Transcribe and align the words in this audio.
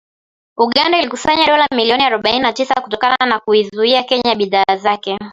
Uganda 0.65 0.97
ilikusanya 0.99 1.45
dola 1.47 1.67
milioni 1.75 2.03
arobaini 2.03 2.39
na 2.39 2.53
tisa 2.53 2.81
kutokana 2.81 3.17
na 3.29 3.39
kuizuia 3.39 4.03
Kenya 4.03 4.35
bidhaa 4.35 4.75
zake 4.77 5.17